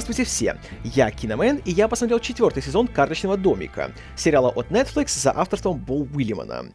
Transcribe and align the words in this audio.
Здравствуйте 0.00 0.30
все! 0.30 0.56
Я 0.82 1.10
Киномен, 1.10 1.60
и 1.66 1.72
я 1.72 1.86
посмотрел 1.86 2.20
четвертый 2.20 2.62
сезон 2.62 2.88
«Карточного 2.88 3.36
домика», 3.36 3.92
сериала 4.16 4.48
от 4.48 4.68
Netflix 4.68 5.08
за 5.20 5.30
авторством 5.30 5.76
Бо 5.76 5.92
Уильямана. 5.92 6.72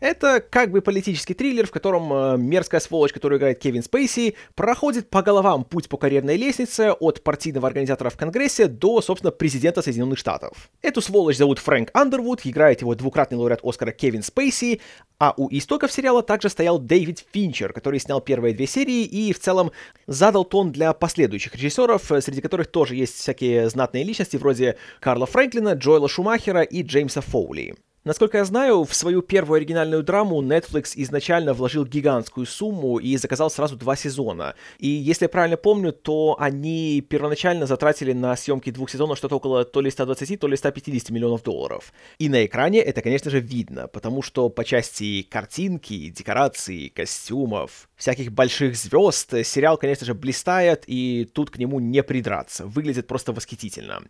Это 0.00 0.40
как 0.40 0.70
бы 0.70 0.82
политический 0.82 1.32
триллер, 1.32 1.66
в 1.66 1.70
котором 1.70 2.12
э, 2.12 2.36
мерзкая 2.36 2.80
сволочь, 2.80 3.12
которую 3.12 3.38
играет 3.38 3.58
Кевин 3.58 3.82
Спейси, 3.82 4.34
проходит 4.54 5.08
по 5.08 5.22
головам 5.22 5.64
путь 5.64 5.88
по 5.88 5.96
карьерной 5.96 6.36
лестнице 6.36 6.92
от 6.92 7.24
партийного 7.24 7.66
организатора 7.66 8.10
в 8.10 8.16
Конгрессе 8.16 8.66
до, 8.66 9.00
собственно, 9.00 9.30
президента 9.30 9.80
Соединенных 9.80 10.18
Штатов. 10.18 10.70
Эту 10.82 11.00
сволочь 11.00 11.38
зовут 11.38 11.58
Фрэнк 11.60 11.90
Андервуд, 11.94 12.42
играет 12.44 12.82
его 12.82 12.94
двукратный 12.94 13.38
лауреат 13.38 13.60
Оскара 13.62 13.90
Кевин 13.90 14.22
Спейси, 14.22 14.82
а 15.18 15.32
у 15.38 15.48
истоков 15.50 15.90
сериала 15.90 16.22
также 16.22 16.50
стоял 16.50 16.78
Дэвид 16.78 17.24
Финчер, 17.32 17.72
который 17.72 17.98
снял 17.98 18.20
первые 18.20 18.54
две 18.54 18.66
серии 18.66 19.02
и 19.02 19.32
в 19.32 19.40
целом 19.40 19.72
задал 20.06 20.44
тон 20.44 20.72
для 20.72 20.92
последующих 20.92 21.54
режиссеров, 21.54 22.12
э, 22.12 22.20
среди 22.20 22.42
которых 22.42 22.66
тоже 22.66 22.96
есть 22.96 23.14
всякие 23.14 23.70
знатные 23.70 24.04
личности 24.04 24.36
вроде 24.36 24.76
Карла 25.00 25.24
Фрэнклина, 25.24 25.72
Джоэла 25.72 26.08
Шумахера 26.08 26.60
и 26.60 26.82
Джеймса 26.82 27.22
Фоули. 27.22 27.76
Насколько 28.06 28.38
я 28.38 28.44
знаю, 28.44 28.84
в 28.84 28.94
свою 28.94 29.20
первую 29.20 29.56
оригинальную 29.56 30.04
драму 30.04 30.40
Netflix 30.40 30.92
изначально 30.94 31.54
вложил 31.54 31.84
гигантскую 31.84 32.46
сумму 32.46 32.98
и 32.98 33.16
заказал 33.16 33.50
сразу 33.50 33.74
два 33.74 33.96
сезона. 33.96 34.54
И 34.78 34.86
если 34.86 35.24
я 35.24 35.28
правильно 35.28 35.56
помню, 35.56 35.92
то 35.92 36.36
они 36.38 37.00
первоначально 37.00 37.66
затратили 37.66 38.12
на 38.12 38.36
съемки 38.36 38.70
двух 38.70 38.90
сезонов 38.90 39.18
что-то 39.18 39.34
около 39.34 39.64
то 39.64 39.80
ли 39.80 39.90
120, 39.90 40.38
то 40.38 40.46
ли 40.46 40.56
150 40.56 41.10
миллионов 41.10 41.42
долларов. 41.42 41.92
И 42.20 42.28
на 42.28 42.46
экране 42.46 42.78
это, 42.78 43.02
конечно 43.02 43.28
же, 43.28 43.40
видно, 43.40 43.88
потому 43.88 44.22
что 44.22 44.50
по 44.50 44.64
части 44.64 45.22
картинки, 45.22 46.10
декораций, 46.10 46.92
костюмов, 46.94 47.88
всяких 47.96 48.30
больших 48.30 48.76
звезд, 48.76 49.44
сериал, 49.44 49.78
конечно 49.78 50.06
же, 50.06 50.14
блистает, 50.14 50.84
и 50.86 51.28
тут 51.34 51.50
к 51.50 51.58
нему 51.58 51.80
не 51.80 52.04
придраться. 52.04 52.66
Выглядит 52.66 53.08
просто 53.08 53.32
восхитительно. 53.32 54.00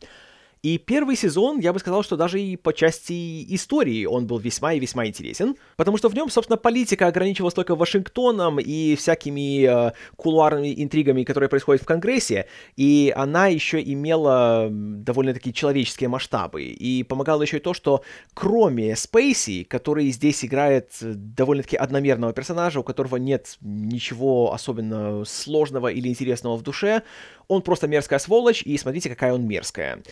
И 0.62 0.78
первый 0.78 1.16
сезон, 1.16 1.60
я 1.60 1.72
бы 1.72 1.78
сказал, 1.78 2.02
что 2.02 2.16
даже 2.16 2.40
и 2.40 2.56
по 2.56 2.72
части 2.72 3.54
истории 3.54 4.04
он 4.04 4.26
был 4.26 4.38
весьма 4.38 4.72
и 4.72 4.80
весьма 4.80 5.06
интересен, 5.06 5.56
потому 5.76 5.96
что 5.96 6.08
в 6.08 6.14
нем, 6.14 6.28
собственно, 6.30 6.56
политика 6.56 7.06
ограничивалась 7.06 7.54
только 7.54 7.76
Вашингтоном 7.76 8.58
и 8.58 8.96
всякими 8.96 9.88
э, 9.88 9.92
кулуарными 10.16 10.82
интригами, 10.82 11.24
которые 11.24 11.48
происходят 11.48 11.82
в 11.82 11.86
Конгрессе, 11.86 12.46
и 12.76 13.12
она 13.14 13.46
еще 13.46 13.80
имела 13.82 14.68
довольно-таки 14.70 15.52
человеческие 15.52 16.08
масштабы. 16.08 16.64
И 16.64 17.02
помогало 17.04 17.42
еще 17.42 17.58
и 17.58 17.60
то, 17.60 17.74
что 17.74 18.02
кроме 18.34 18.96
Спейси, 18.96 19.64
который 19.64 20.10
здесь 20.10 20.44
играет 20.44 20.90
довольно-таки 21.00 21.76
одномерного 21.76 22.32
персонажа, 22.32 22.80
у 22.80 22.82
которого 22.82 23.16
нет 23.16 23.56
ничего 23.60 24.52
особенно 24.52 25.24
сложного 25.24 25.88
или 25.88 26.08
интересного 26.08 26.56
в 26.56 26.62
душе, 26.62 27.02
он 27.48 27.62
просто 27.62 27.86
мерзкая 27.86 28.18
сволочь, 28.18 28.62
и 28.62 28.76
смотрите, 28.78 29.08
какая 29.08 29.32
он 29.32 29.46
мерзкая. 29.46 30.02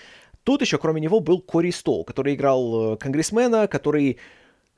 Тут 0.44 0.60
еще, 0.60 0.78
кроме 0.78 1.00
него, 1.00 1.20
был 1.20 1.40
Кори 1.40 1.70
Стол, 1.70 2.04
который 2.04 2.34
играл 2.34 2.94
э, 2.94 2.96
конгрессмена, 2.98 3.66
который 3.66 4.18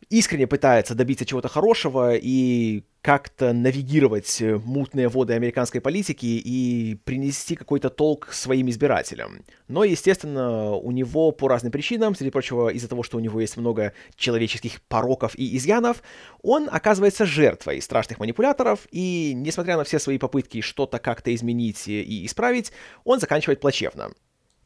искренне 0.09 0.47
пытается 0.47 0.95
добиться 0.95 1.25
чего-то 1.25 1.49
хорошего 1.49 2.15
и 2.15 2.85
как-то 3.03 3.53
навигировать 3.53 4.41
э, 4.41 4.61
мутные 4.65 5.09
воды 5.09 5.35
американской 5.35 5.81
политики 5.81 6.27
и 6.27 6.97
принести 7.05 7.57
какой-то 7.57 7.91
толк 7.91 8.29
своим 8.33 8.69
избирателям. 8.71 9.45
Но, 9.67 9.83
естественно, 9.83 10.73
у 10.73 10.93
него 10.93 11.33
по 11.33 11.49
разным 11.49 11.73
причинам, 11.73 12.15
среди 12.15 12.31
прочего 12.31 12.69
из-за 12.69 12.89
того, 12.89 13.03
что 13.03 13.17
у 13.17 13.21
него 13.21 13.41
есть 13.41 13.57
много 13.57 13.93
человеческих 14.17 14.81
пороков 14.83 15.37
и 15.37 15.57
изъянов, 15.57 16.03
он 16.43 16.69
оказывается 16.71 17.27
жертвой 17.27 17.81
страшных 17.81 18.21
манипуляторов, 18.21 18.87
и, 18.93 19.33
несмотря 19.35 19.77
на 19.77 19.85
все 19.85 19.99
свои 19.99 20.19
попытки 20.19 20.61
что-то 20.61 21.01
как-то 21.01 21.35
изменить 21.35 21.89
и 21.89 22.27
исправить, 22.27 22.71
он 23.05 23.19
заканчивает 23.19 23.61
плачевно. 23.61 24.13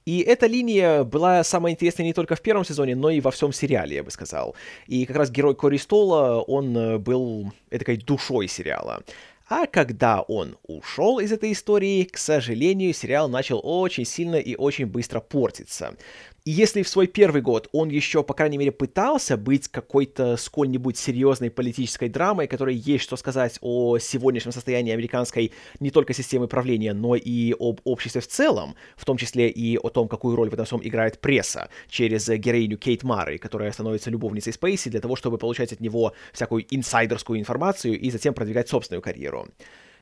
И 0.06 0.20
эта 0.20 0.46
линия 0.46 1.04
была 1.04 1.44
самая 1.44 1.72
интересная 1.72 2.06
не 2.06 2.12
только 2.12 2.34
в 2.34 2.40
первом 2.40 2.64
сезоне, 2.64 2.96
но 2.96 3.10
и 3.10 3.20
во 3.20 3.30
всем 3.30 3.52
сериале, 3.52 3.96
я 3.96 4.02
бы 4.02 4.10
сказал. 4.10 4.54
И 4.86 5.04
как 5.06 5.16
раз 5.16 5.30
герой 5.30 5.54
Кори 5.54 5.76
Стола, 5.76 6.40
он 6.40 6.76
э, 6.76 6.98
был 6.98 7.52
этой 7.70 7.96
душой 7.96 8.48
сериала. 8.48 9.02
А 9.50 9.66
когда 9.66 10.22
он 10.22 10.56
ушел 10.62 11.18
из 11.18 11.32
этой 11.32 11.50
истории, 11.50 12.04
к 12.04 12.18
сожалению, 12.18 12.94
сериал 12.94 13.28
начал 13.28 13.60
очень 13.64 14.04
сильно 14.04 14.36
и 14.36 14.54
очень 14.54 14.86
быстро 14.86 15.18
портиться. 15.18 15.96
И 16.44 16.50
если 16.50 16.82
в 16.82 16.88
свой 16.88 17.06
первый 17.06 17.42
год 17.42 17.68
он 17.72 17.90
еще, 17.90 18.22
по 18.22 18.32
крайней 18.32 18.56
мере, 18.56 18.72
пытался 18.72 19.36
быть 19.36 19.68
какой-то 19.68 20.36
сколь-нибудь 20.36 20.96
серьезной 20.96 21.50
политической 21.50 22.08
драмой, 22.08 22.46
которой 22.46 22.74
есть 22.74 23.04
что 23.04 23.16
сказать 23.16 23.58
о 23.60 23.98
сегодняшнем 23.98 24.52
состоянии 24.52 24.92
американской 24.92 25.52
не 25.80 25.90
только 25.90 26.14
системы 26.14 26.48
правления, 26.48 26.94
но 26.94 27.14
и 27.14 27.54
об 27.58 27.80
обществе 27.84 28.22
в 28.22 28.26
целом, 28.26 28.74
в 28.96 29.04
том 29.04 29.18
числе 29.18 29.50
и 29.50 29.76
о 29.76 29.90
том, 29.90 30.08
какую 30.08 30.34
роль 30.34 30.48
в 30.48 30.54
этом 30.54 30.64
всем 30.64 30.80
играет 30.82 31.20
пресса 31.20 31.68
через 31.88 32.28
героиню 32.28 32.78
Кейт 32.78 33.02
Мары, 33.02 33.38
которая 33.38 33.70
становится 33.72 34.10
любовницей 34.10 34.52
Спейси 34.52 34.88
для 34.88 35.00
того, 35.00 35.16
чтобы 35.16 35.36
получать 35.36 35.72
от 35.72 35.80
него 35.80 36.14
всякую 36.32 36.64
инсайдерскую 36.70 37.38
информацию 37.38 37.98
и 37.98 38.10
затем 38.10 38.32
продвигать 38.32 38.68
собственную 38.68 39.02
карьеру 39.02 39.48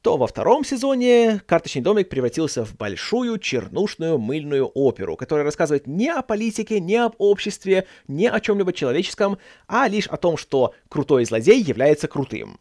то 0.02 0.16
во 0.16 0.26
втором 0.26 0.64
сезоне 0.64 1.40
«Карточный 1.46 1.82
домик» 1.82 2.08
превратился 2.08 2.64
в 2.64 2.76
большую 2.76 3.38
чернушную 3.38 4.18
мыльную 4.18 4.66
оперу, 4.66 5.16
которая 5.16 5.44
рассказывает 5.44 5.86
не 5.86 6.08
о 6.08 6.22
политике, 6.22 6.80
не 6.80 6.96
об 6.96 7.14
обществе, 7.18 7.86
не 8.06 8.28
о 8.28 8.40
чем-либо 8.40 8.72
человеческом, 8.72 9.38
а 9.66 9.88
лишь 9.88 10.06
о 10.06 10.16
том, 10.16 10.36
что 10.36 10.74
крутой 10.88 11.24
злодей 11.24 11.60
является 11.62 12.08
крутым. 12.08 12.58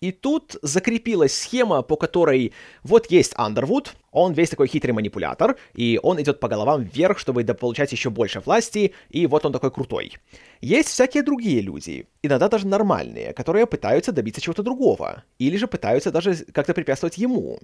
И 0.00 0.12
тут 0.12 0.56
закрепилась 0.62 1.34
схема, 1.36 1.82
по 1.82 1.96
которой 1.96 2.52
вот 2.82 3.10
есть 3.10 3.32
Андервуд, 3.36 3.94
он 4.12 4.32
весь 4.32 4.50
такой 4.50 4.68
хитрый 4.68 4.92
манипулятор, 4.92 5.56
и 5.74 5.98
он 6.02 6.20
идет 6.20 6.40
по 6.40 6.48
головам 6.48 6.82
вверх, 6.82 7.18
чтобы 7.18 7.44
получать 7.44 7.92
еще 7.92 8.10
больше 8.10 8.40
власти, 8.40 8.92
и 9.10 9.26
вот 9.26 9.44
он 9.46 9.52
такой 9.52 9.70
крутой. 9.70 10.12
Есть 10.60 10.88
всякие 10.88 11.22
другие 11.22 11.60
люди, 11.60 12.06
иногда 12.22 12.48
даже 12.48 12.66
нормальные, 12.66 13.32
которые 13.32 13.66
пытаются 13.66 14.12
добиться 14.12 14.40
чего-то 14.40 14.62
другого, 14.62 15.24
или 15.38 15.56
же 15.56 15.66
пытаются 15.66 16.10
даже 16.10 16.34
как-то 16.52 16.74
препятствовать 16.74 17.18
ему. 17.18 17.58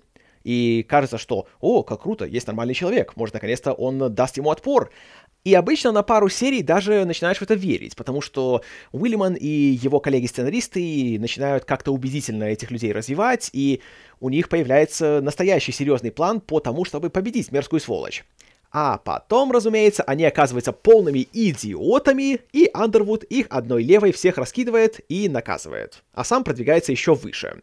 И 0.45 0.85
кажется, 0.89 1.19
что, 1.19 1.47
о, 1.61 1.83
как 1.83 2.03
круто, 2.03 2.25
есть 2.25 2.47
нормальный 2.47 2.75
человек, 2.75 3.17
может, 3.17 3.35
наконец-то 3.35 3.73
он 3.73 4.15
даст 4.15 4.37
ему 4.37 4.51
отпор. 4.51 4.91
И 5.45 5.55
обычно 5.55 5.91
на 5.91 6.05
пару 6.05 6.29
серий 6.29 6.63
даже 6.63 7.05
начинаешь 7.05 7.39
в 7.39 7.43
это 7.43 7.55
верить, 7.55 7.97
потому 7.97 8.21
что 8.21 8.63
Уильяман 8.93 9.35
и 9.35 9.47
его 9.47 9.99
коллеги-сценаристы 9.99 11.19
начинают 11.19 11.65
как-то 11.65 11.93
убедительно 11.93 12.45
этих 12.45 12.71
людей 12.71 12.93
развивать, 12.93 13.51
и 13.53 13.81
у 14.21 14.29
них 14.29 14.49
появляется 14.49 15.21
настоящий 15.21 15.73
серьезный 15.73 16.13
план 16.13 16.41
по 16.41 16.61
тому, 16.61 16.85
чтобы 16.85 17.11
победить 17.11 17.51
мерзкую 17.51 17.81
сволочь. 17.81 18.25
А 18.71 18.99
потом, 18.99 19.51
разумеется, 19.51 20.03
они 20.05 20.25
оказываются 20.25 20.73
полными 20.73 21.29
идиотами, 21.33 22.41
и 22.53 22.71
Андервуд 22.73 23.25
их 23.25 23.47
одной 23.51 23.83
левой 23.83 24.13
всех 24.13 24.39
раскидывает 24.39 25.01
и 25.09 25.29
наказывает, 25.29 26.05
а 26.15 26.25
сам 26.25 26.45
продвигается 26.45 26.93
еще 26.93 27.15
выше. 27.15 27.61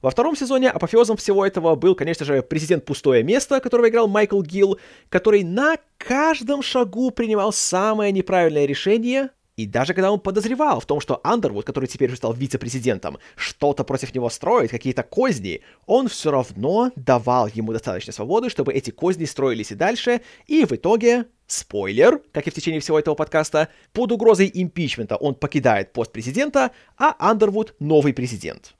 Во 0.00 0.10
втором 0.10 0.36
сезоне 0.36 0.70
апофеозом 0.70 1.16
всего 1.16 1.44
этого 1.44 1.74
был, 1.74 1.94
конечно 1.94 2.24
же, 2.24 2.42
президент 2.42 2.84
«Пустое 2.84 3.24
место», 3.24 3.60
которого 3.60 3.88
играл 3.88 4.06
Майкл 4.06 4.42
Гилл, 4.42 4.78
который 5.08 5.42
на 5.42 5.76
каждом 5.96 6.62
шагу 6.62 7.10
принимал 7.10 7.52
самое 7.52 8.12
неправильное 8.12 8.64
решение, 8.64 9.30
и 9.56 9.66
даже 9.66 9.92
когда 9.92 10.12
он 10.12 10.20
подозревал 10.20 10.78
в 10.78 10.86
том, 10.86 11.00
что 11.00 11.20
Андервуд, 11.24 11.64
который 11.64 11.86
теперь 11.86 12.10
уже 12.10 12.18
стал 12.18 12.32
вице-президентом, 12.32 13.18
что-то 13.34 13.82
против 13.82 14.14
него 14.14 14.30
строит, 14.30 14.70
какие-то 14.70 15.02
козни, 15.02 15.62
он 15.84 16.06
все 16.06 16.30
равно 16.30 16.92
давал 16.94 17.48
ему 17.48 17.72
достаточно 17.72 18.12
свободы, 18.12 18.50
чтобы 18.50 18.72
эти 18.72 18.92
козни 18.92 19.24
строились 19.24 19.72
и 19.72 19.74
дальше, 19.74 20.20
и 20.46 20.64
в 20.64 20.72
итоге 20.72 21.26
Спойлер, 21.48 22.20
как 22.30 22.46
и 22.46 22.50
в 22.50 22.54
течение 22.54 22.80
всего 22.80 23.00
этого 23.00 23.16
подкаста, 23.16 23.68
под 23.92 24.12
угрозой 24.12 24.48
импичмента 24.52 25.16
он 25.16 25.34
покидает 25.34 25.92
пост 25.92 26.12
президента, 26.12 26.70
а 26.96 27.16
Андервуд— 27.18 27.74
новый 27.80 28.12
президент. 28.12 28.74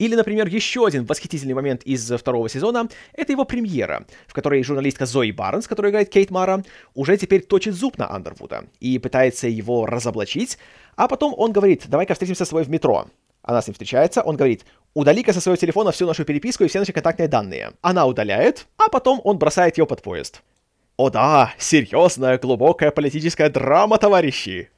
Или, 0.00 0.14
например, 0.14 0.48
еще 0.48 0.86
один 0.86 1.04
восхитительный 1.04 1.52
момент 1.52 1.82
из 1.82 2.10
второго 2.10 2.48
сезона— 2.48 2.88
это 3.12 3.32
его 3.32 3.44
премьера, 3.44 4.06
в 4.26 4.32
которой 4.32 4.62
журналистка 4.62 5.04
Зои 5.04 5.30
Барнс, 5.30 5.68
которая 5.68 5.92
играет 5.92 6.08
Кейт 6.08 6.30
Мара, 6.30 6.64
уже 6.94 7.18
теперь 7.18 7.42
точит 7.42 7.74
зуб 7.74 7.98
на 7.98 8.10
Андервуда 8.10 8.64
и 8.80 8.98
пытается 8.98 9.46
его 9.46 9.84
разоблачить, 9.84 10.56
а 10.96 11.06
потом 11.06 11.34
он 11.36 11.52
говорит 11.52 11.84
«давай-ка 11.86 12.14
встретимся 12.14 12.46
с 12.46 12.48
тобой 12.48 12.64
в 12.64 12.70
метро». 12.70 13.08
Она 13.42 13.60
с 13.60 13.66
ним 13.66 13.74
встречается, 13.74 14.22
он 14.22 14.36
говорит 14.36 14.64
«удали-ка 14.94 15.34
со 15.34 15.40
своего 15.42 15.56
телефона 15.56 15.92
всю 15.92 16.06
нашу 16.06 16.24
переписку 16.24 16.64
и 16.64 16.68
все 16.68 16.78
наши 16.78 16.94
контактные 16.94 17.28
данные». 17.28 17.72
Она 17.82 18.06
удаляет, 18.06 18.68
а 18.78 18.88
потом 18.88 19.20
он 19.24 19.36
бросает 19.36 19.76
ее 19.76 19.84
под 19.84 20.00
поезд. 20.00 20.40
О 20.96 21.10
да, 21.10 21.52
серьезная, 21.58 22.38
глубокая 22.38 22.90
политическая 22.90 23.50
драма, 23.50 23.98
товарищи! 23.98 24.70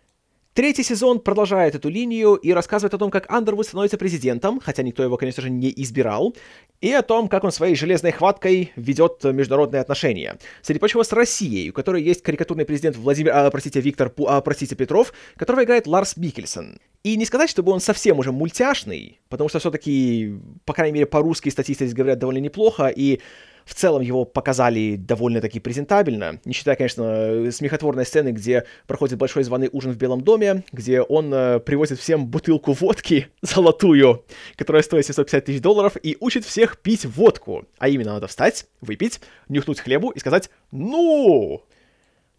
Третий 0.54 0.82
сезон 0.82 1.20
продолжает 1.20 1.74
эту 1.74 1.88
линию 1.88 2.34
и 2.34 2.52
рассказывает 2.52 2.92
о 2.92 2.98
том, 2.98 3.10
как 3.10 3.24
Андервуд 3.32 3.64
становится 3.64 3.96
президентом, 3.96 4.60
хотя 4.60 4.82
никто 4.82 5.02
его, 5.02 5.16
конечно 5.16 5.42
же, 5.42 5.48
не 5.48 5.72
избирал, 5.74 6.36
и 6.82 6.92
о 6.92 7.00
том, 7.00 7.28
как 7.28 7.44
он 7.44 7.52
своей 7.52 7.74
железной 7.74 8.12
хваткой 8.12 8.70
ведет 8.76 9.24
международные 9.24 9.80
отношения. 9.80 10.36
Среди 10.60 10.78
прочего, 10.78 11.04
с 11.04 11.12
Россией, 11.12 11.70
у 11.70 11.72
которой 11.72 12.02
есть 12.02 12.22
карикатурный 12.22 12.66
президент 12.66 12.96
Владимир, 12.96 13.32
а, 13.34 13.50
простите, 13.50 13.80
Виктор, 13.80 14.12
а, 14.26 14.42
простите, 14.42 14.76
Петров, 14.76 15.14
которого 15.38 15.64
играет 15.64 15.86
Ларс 15.86 16.18
Микельсон. 16.18 16.78
И 17.02 17.16
не 17.16 17.24
сказать, 17.24 17.48
чтобы 17.48 17.72
он 17.72 17.80
совсем 17.80 18.18
уже 18.18 18.30
мультяшный, 18.30 19.20
потому 19.30 19.48
что 19.48 19.58
все-таки, 19.58 20.34
по 20.66 20.74
крайней 20.74 20.92
мере, 20.92 21.06
по-русски 21.06 21.48
статисты 21.48 21.86
здесь 21.86 21.96
говорят 21.96 22.18
довольно 22.18 22.40
неплохо, 22.40 22.88
и 22.88 23.20
В 23.64 23.74
целом 23.74 24.02
его 24.02 24.24
показали 24.24 24.96
довольно-таки 24.96 25.60
презентабельно, 25.60 26.40
не 26.44 26.52
считая, 26.52 26.76
конечно, 26.76 27.50
смехотворной 27.50 28.06
сцены, 28.06 28.30
где 28.30 28.64
проходит 28.86 29.18
большой 29.18 29.44
званый 29.44 29.68
ужин 29.72 29.92
в 29.92 29.96
Белом 29.96 30.20
доме, 30.20 30.64
где 30.72 31.02
он 31.02 31.32
э, 31.32 31.60
привозит 31.60 31.98
всем 31.98 32.26
бутылку 32.26 32.72
водки 32.72 33.28
золотую, 33.42 34.24
которая 34.56 34.82
стоит 34.82 35.06
750 35.06 35.44
тысяч 35.44 35.60
долларов, 35.60 35.96
и 36.02 36.16
учит 36.20 36.44
всех 36.44 36.78
пить 36.78 37.04
водку. 37.04 37.64
А 37.78 37.88
именно 37.88 38.14
надо 38.14 38.26
встать, 38.26 38.66
выпить, 38.80 39.20
нюхнуть 39.48 39.80
хлебу 39.80 40.10
и 40.10 40.18
сказать 40.18 40.50
«Ну!» 40.70 41.62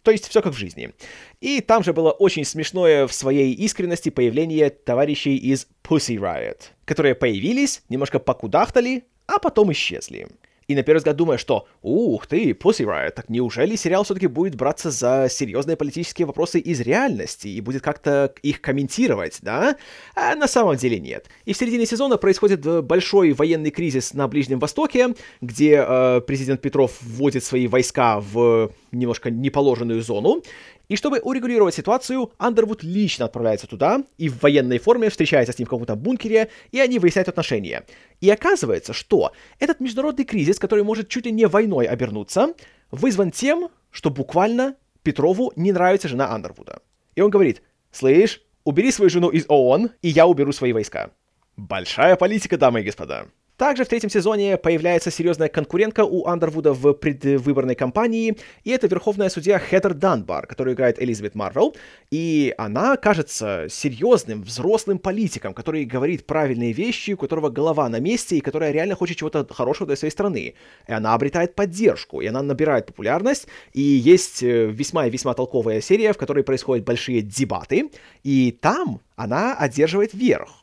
То 0.04 0.12
есть 0.12 0.28
все 0.28 0.42
как 0.42 0.54
в 0.54 0.58
жизни. 0.58 0.94
И 1.40 1.62
там 1.62 1.84
же 1.84 1.94
было 1.94 2.12
очень 2.12 2.44
смешное 2.44 3.08
в 3.08 3.14
своей 3.14 3.54
искренности 3.54 4.10
появление 4.10 4.70
товарищей 4.70 5.38
из 5.38 5.68
Pussy 5.82 6.18
Riot, 6.18 6.60
которые 6.86 7.16
появились, 7.16 7.84
немножко 7.88 8.20
покудахтали, 8.20 9.06
а 9.28 9.40
потом 9.40 9.72
исчезли. 9.72 10.28
И 10.68 10.76
на 10.76 10.84
первый 10.84 11.00
взгляд 11.00 11.16
думаешь, 11.16 11.42
что 11.42 11.68
«Ух 11.82 12.28
ты, 12.28 12.52
Pussy 12.52 12.86
Riot, 12.86 13.12
так 13.12 13.30
неужели 13.30 13.76
сериал 13.76 14.04
все-таки 14.04 14.28
будет 14.28 14.56
браться 14.56 14.92
за 14.92 15.28
серьезные 15.30 15.78
политические 15.78 16.26
вопросы 16.26 16.60
из 16.60 16.82
реальности 16.82 17.48
и 17.48 17.62
будет 17.62 17.82
как-то 17.82 18.34
их 18.42 18.62
комментировать, 18.62 19.40
да?» 19.42 19.78
А 20.16 20.36
на 20.36 20.48
самом 20.48 20.76
деле 20.78 21.00
нет. 21.00 21.28
И 21.46 21.54
в 21.54 21.58
середине 21.58 21.86
сезона 21.86 22.18
происходит 22.18 22.66
э, 22.66 22.82
большой 22.82 23.34
военный 23.34 23.72
кризис 23.72 24.14
на 24.14 24.28
Ближнем 24.28 24.60
Востоке, 24.60 25.16
где 25.42 25.84
э, 25.88 26.22
президент 26.22 26.62
Петров 26.62 26.98
вводит 27.02 27.44
свои 27.44 27.68
войска 27.68 28.20
в 28.20 28.72
немножко 28.92 29.32
неположенную 29.32 30.02
зону, 30.02 30.44
и 30.90 30.96
чтобы 30.96 31.20
урегулировать 31.20 31.76
ситуацию, 31.76 32.32
Андервуд 32.38 32.84
лично 32.84 33.26
отправляется 33.26 33.68
туда 33.68 34.04
и 34.18 34.30
в 34.30 34.42
военной 34.42 34.80
форме 34.80 35.10
встречается 35.10 35.54
с 35.54 35.60
ним 35.60 35.66
в 35.66 35.70
каком-то 35.70 35.96
бункере, 35.96 36.50
и 36.72 36.80
они 36.80 37.00
выясняют 37.00 37.30
отношения. 37.30 37.86
И 38.20 38.30
оказывается, 38.30 38.94
что 38.94 39.32
этот 39.60 39.80
международный 39.80 40.26
кризис, 40.26 40.60
который 40.60 40.84
может 40.84 41.08
чуть 41.08 41.26
ли 41.26 41.32
не 41.32 41.48
войной 41.48 41.86
обернуться, 41.86 42.54
вызван 42.92 43.32
тем, 43.32 43.70
что 43.92 44.10
буквально 44.10 44.76
Петрову 45.04 45.54
не 45.56 45.72
нравится 45.72 46.08
жена 46.08 46.32
Андервуда. 46.32 46.82
И 47.16 47.22
он 47.22 47.30
говорит, 47.30 47.62
слышь, 47.92 48.42
убери 48.64 48.92
свою 48.92 49.10
жену 49.10 49.30
из 49.30 49.46
ООН, 49.48 49.92
и 50.02 50.10
я 50.10 50.28
уберу 50.28 50.52
свои 50.52 50.74
войска. 50.74 51.12
Большая 51.56 52.16
политика, 52.16 52.58
дамы 52.58 52.82
и 52.82 52.84
господа. 52.84 53.28
Также 53.58 53.86
в 53.86 53.88
третьем 53.88 54.10
сезоне 54.10 54.58
появляется 54.58 55.12
серьезная 55.12 55.48
конкурентка 55.48 56.04
у 56.06 56.26
Андервуда 56.26 56.74
в 56.74 56.94
предвыборной 56.94 57.76
кампании, 57.76 58.36
и 58.64 58.72
это 58.72 58.88
верховная 58.88 59.30
судья 59.30 59.60
Хедер 59.60 59.94
Данбар, 59.94 60.48
которую 60.48 60.74
играет 60.74 61.02
Элизабет 61.02 61.36
Марвел, 61.36 61.76
и 62.10 62.56
она 62.58 62.98
кажется 62.98 63.68
серьезным, 63.70 64.42
взрослым 64.42 64.98
политиком, 64.98 65.54
который 65.54 65.86
говорит 65.86 66.26
правильные 66.26 66.74
вещи, 66.74 67.12
у 67.12 67.18
которого 67.18 67.50
голова 67.50 67.88
на 67.90 68.00
месте, 68.00 68.38
и 68.38 68.42
которая 68.42 68.72
реально 68.72 68.96
хочет 68.96 69.18
чего-то 69.18 69.46
хорошего 69.54 69.86
для 69.86 69.98
своей 69.98 70.12
страны. 70.12 70.56
И 70.88 70.92
она 70.92 71.14
обретает 71.14 71.54
поддержку, 71.54 72.22
и 72.22 72.26
она 72.26 72.42
набирает 72.42 72.88
популярность, 72.88 73.48
и 73.74 73.82
есть 73.82 74.42
э, 74.42 74.66
весьма 74.66 75.06
и 75.06 75.12
весьма 75.12 75.36
толковая 75.36 75.80
серия, 75.80 76.14
в 76.14 76.18
которой 76.18 76.44
происходят 76.44 76.86
большие 76.86 77.22
дебаты, 77.22 77.92
и 78.24 78.58
там 78.60 79.02
она 79.16 79.56
одерживает 79.56 80.16
верх. 80.16 80.63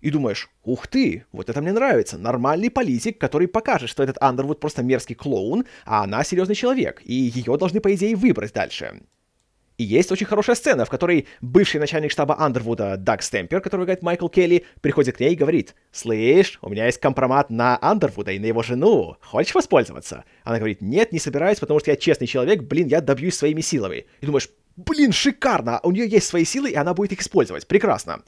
И 0.00 0.10
думаешь, 0.10 0.48
ух 0.64 0.86
ты, 0.86 1.24
вот 1.32 1.50
это 1.50 1.60
мне 1.60 1.72
нравится. 1.72 2.18
Нормальный 2.18 2.70
политик, 2.70 3.18
который 3.18 3.48
покажет, 3.48 3.90
что 3.90 4.02
этот 4.02 4.16
Андервуд 4.20 4.60
просто 4.60 4.82
мерзкий 4.82 5.14
клоун, 5.14 5.66
а 5.84 6.02
она 6.04 6.24
серьезный 6.24 6.54
человек, 6.54 7.02
и 7.04 7.14
ее 7.14 7.56
должны, 7.56 7.80
по 7.80 7.94
идее, 7.94 8.16
выбрать 8.16 8.52
дальше. 8.52 9.00
И 9.80 9.82
есть 9.82 10.12
очень 10.12 10.26
хорошая 10.26 10.56
сцена, 10.56 10.84
в 10.84 10.90
которой 10.90 11.26
бывший 11.40 11.80
начальник 11.80 12.10
штаба 12.10 12.38
Андервуда 12.38 12.98
Даг 12.98 13.22
Стемпер, 13.22 13.62
который 13.62 13.84
играет 13.84 14.02
Майкл 14.02 14.28
Келли, 14.28 14.66
приходит 14.82 15.16
к 15.16 15.20
ней 15.20 15.32
и 15.32 15.36
говорит, 15.36 15.74
«Слышь, 15.90 16.58
у 16.60 16.68
меня 16.68 16.84
есть 16.84 17.00
компромат 17.00 17.48
на 17.48 17.78
Андервуда 17.80 18.32
и 18.32 18.38
на 18.38 18.44
его 18.44 18.62
жену. 18.62 19.16
Хочешь 19.22 19.54
воспользоваться?» 19.54 20.24
Она 20.44 20.58
говорит, 20.58 20.82
«Нет, 20.82 21.12
не 21.12 21.18
собираюсь, 21.18 21.60
потому 21.60 21.80
что 21.80 21.90
я 21.90 21.96
честный 21.96 22.26
человек, 22.26 22.62
блин, 22.64 22.88
я 22.88 23.00
добьюсь 23.00 23.36
своими 23.36 23.62
силами». 23.62 24.04
И 24.20 24.26
думаешь, 24.26 24.50
блин, 24.76 25.12
шикарно, 25.12 25.80
у 25.82 25.92
нее 25.92 26.06
есть 26.06 26.26
свои 26.26 26.44
силы, 26.44 26.68
и 26.68 26.74
она 26.74 26.92
будет 26.92 27.12
их 27.12 27.22
использовать. 27.22 27.66
Прекрасно. 27.66 28.22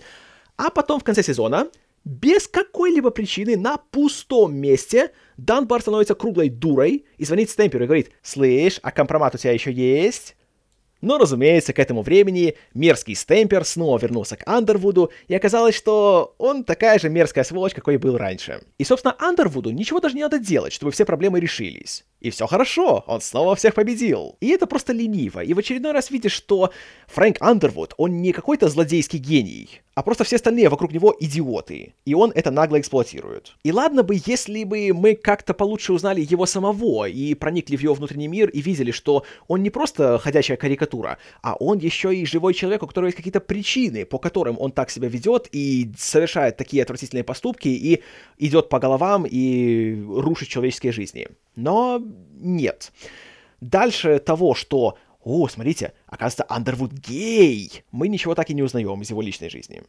А 0.56 0.70
потом 0.70 1.00
в 1.00 1.04
конце 1.04 1.22
сезона, 1.22 1.68
без 2.04 2.48
какой-либо 2.48 3.10
причины, 3.10 3.56
на 3.56 3.76
пустом 3.76 4.54
месте, 4.54 5.12
Данбар 5.36 5.80
становится 5.80 6.14
круглой 6.14 6.48
дурой 6.48 7.06
и 7.16 7.24
звонит 7.24 7.50
Стемперу 7.50 7.84
и 7.84 7.86
говорит, 7.86 8.10
«Слышь, 8.22 8.78
а 8.82 8.90
компромат 8.90 9.34
у 9.34 9.38
тебя 9.38 9.52
еще 9.52 9.72
есть?» 9.72 10.36
Но, 11.02 11.18
разумеется, 11.18 11.72
к 11.72 11.80
этому 11.80 12.02
времени 12.02 12.54
мерзкий 12.74 13.16
Стемпер 13.16 13.64
снова 13.64 13.98
вернулся 13.98 14.36
к 14.36 14.46
Андервуду, 14.46 15.10
и 15.26 15.34
оказалось, 15.34 15.74
что 15.74 16.36
он 16.38 16.62
такая 16.62 17.00
же 17.00 17.08
мерзкая 17.08 17.42
сволочь, 17.42 17.74
какой 17.74 17.96
был 17.96 18.16
раньше. 18.16 18.62
И, 18.78 18.84
собственно, 18.84 19.16
Андервуду 19.18 19.70
ничего 19.70 19.98
даже 19.98 20.14
не 20.14 20.22
надо 20.22 20.38
делать, 20.38 20.72
чтобы 20.72 20.92
все 20.92 21.04
проблемы 21.04 21.40
решились. 21.40 22.04
И 22.20 22.30
все 22.30 22.46
хорошо, 22.46 23.02
он 23.08 23.20
снова 23.20 23.56
всех 23.56 23.74
победил. 23.74 24.36
И 24.40 24.50
это 24.50 24.68
просто 24.68 24.92
лениво, 24.92 25.40
и 25.40 25.52
в 25.54 25.58
очередной 25.58 25.90
раз 25.90 26.12
видишь, 26.12 26.32
что 26.32 26.72
Фрэнк 27.08 27.38
Андервуд, 27.40 27.94
он 27.96 28.22
не 28.22 28.32
какой-то 28.32 28.68
злодейский 28.68 29.18
гений, 29.18 29.82
а 29.94 30.02
просто 30.02 30.24
все 30.24 30.36
остальные 30.36 30.68
вокруг 30.68 30.92
него 30.92 31.14
идиоты, 31.18 31.94
и 32.04 32.14
он 32.14 32.32
это 32.34 32.50
нагло 32.50 32.80
эксплуатирует. 32.80 33.54
И 33.62 33.72
ладно 33.72 34.02
бы, 34.02 34.16
если 34.24 34.64
бы 34.64 34.92
мы 34.94 35.14
как-то 35.14 35.54
получше 35.54 35.92
узнали 35.92 36.20
его 36.20 36.46
самого 36.46 37.06
и 37.06 37.34
проникли 37.34 37.76
в 37.76 37.82
его 37.82 37.94
внутренний 37.94 38.28
мир 38.28 38.48
и 38.48 38.60
видели, 38.60 38.90
что 38.90 39.24
он 39.48 39.62
не 39.62 39.70
просто 39.70 40.18
ходячая 40.18 40.56
карикатура, 40.56 41.18
а 41.42 41.54
он 41.54 41.78
еще 41.78 42.14
и 42.14 42.24
живой 42.24 42.54
человек, 42.54 42.82
у 42.82 42.86
которого 42.86 43.08
есть 43.08 43.16
какие-то 43.16 43.40
причины, 43.40 44.04
по 44.04 44.18
которым 44.18 44.56
он 44.58 44.72
так 44.72 44.90
себя 44.90 45.08
ведет 45.08 45.48
и 45.52 45.90
совершает 45.98 46.56
такие 46.56 46.82
отвратительные 46.82 47.24
поступки 47.24 47.68
и 47.68 48.02
идет 48.38 48.68
по 48.68 48.78
головам 48.78 49.26
и 49.28 50.02
рушит 50.08 50.48
человеческие 50.48 50.92
жизни. 50.92 51.28
Но 51.54 52.02
нет. 52.40 52.92
Дальше 53.60 54.18
того, 54.18 54.54
что 54.54 54.96
о, 55.22 55.48
смотрите, 55.48 55.92
оказывается, 56.06 56.46
Андервуд 56.48 56.92
гей. 56.92 57.84
Мы 57.92 58.08
ничего 58.08 58.34
так 58.34 58.50
и 58.50 58.54
не 58.54 58.62
узнаем 58.62 59.00
из 59.02 59.10
его 59.10 59.22
личной 59.22 59.50
жизни. 59.50 59.82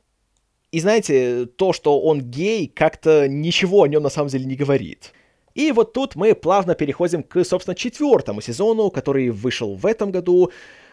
И 0.71 0.79
знаете, 0.79 1.45
то, 1.45 1.73
что 1.73 1.99
он 1.99 2.21
гей, 2.21 2.67
как-то 2.67 3.27
ничего 3.27 3.83
о 3.83 3.87
нем 3.87 4.03
на 4.03 4.09
самом 4.09 4.29
деле 4.29 4.45
не 4.45 4.55
говорит. 4.55 5.13
И 5.53 5.71
вот 5.71 5.93
тут 5.93 6.15
мы 6.15 6.33
плавно 6.33 6.73
переходим 6.73 7.21
к, 7.21 7.43
собственно, 7.43 7.75
четвертому 7.75 8.41
сезону, 8.41 8.89
который 8.89 9.29
вышел 9.29 9.75
в 9.75 9.85
этом 9.85 10.11
году 10.11 10.51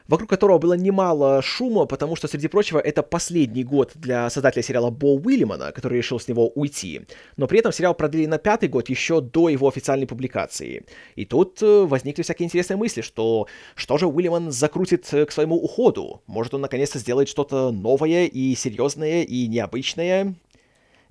вокруг 0.08 0.28
которого 0.30 0.58
было 0.58 0.74
немало 0.74 1.42
шума, 1.42 1.86
потому 1.86 2.16
что, 2.16 2.28
среди 2.28 2.48
прочего, 2.48 2.78
это 2.78 3.02
последний 3.02 3.64
год 3.64 3.92
для 3.94 4.28
создателя 4.30 4.62
сериала 4.62 4.90
Бо 4.90 5.14
Уильямана, 5.14 5.72
который 5.72 5.98
решил 5.98 6.18
с 6.18 6.28
него 6.28 6.48
уйти. 6.48 7.02
Но 7.36 7.46
при 7.46 7.58
этом 7.58 7.72
сериал 7.72 7.94
продлили 7.94 8.26
на 8.26 8.38
пятый 8.38 8.68
год 8.68 8.88
еще 8.88 9.20
до 9.20 9.48
его 9.48 9.68
официальной 9.68 10.06
публикации. 10.06 10.84
И 11.16 11.24
тут 11.24 11.62
э, 11.62 11.84
возникли 11.86 12.22
всякие 12.22 12.46
интересные 12.46 12.76
мысли, 12.76 13.00
что 13.00 13.46
что 13.74 13.98
же 13.98 14.06
Уильяман 14.06 14.50
закрутит 14.50 15.12
э, 15.12 15.26
к 15.26 15.32
своему 15.32 15.56
уходу? 15.56 16.22
Может, 16.26 16.54
он 16.54 16.60
наконец-то 16.60 16.98
сделает 16.98 17.28
что-то 17.28 17.70
новое 17.70 18.26
и 18.26 18.54
серьезное 18.54 19.22
и 19.22 19.46
необычное? 19.46 20.34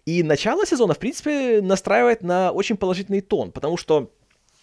И 0.06 0.24
начало 0.24 0.66
сезона, 0.66 0.94
в 0.94 1.00
принципе, 1.00 1.62
настраивает 1.62 2.24
на 2.24 2.52
очень 2.52 2.78
положительный 2.78 3.22
тон, 3.22 3.52
потому 3.52 3.78
что 3.78 4.10